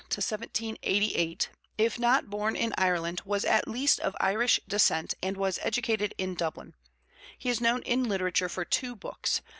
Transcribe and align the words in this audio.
1788), 0.05 1.49
if 1.77 1.99
not 1.99 2.27
born 2.27 2.55
in 2.55 2.73
Ireland, 2.75 3.21
was 3.23 3.45
at 3.45 3.67
least 3.67 3.99
of 3.99 4.15
Irish 4.19 4.59
descent 4.67 5.13
and 5.21 5.37
was 5.37 5.59
educated 5.61 6.15
in 6.17 6.33
Dublin. 6.33 6.73
He 7.37 7.49
is 7.49 7.61
known 7.61 7.83
in 7.83 8.05
literature 8.09 8.49
for 8.49 8.65
two 8.65 8.95
books. 8.95 9.43